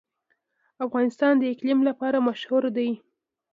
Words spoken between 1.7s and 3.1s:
لپاره مشهور دی.